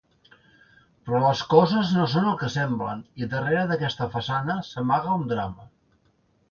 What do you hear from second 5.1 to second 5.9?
un drama.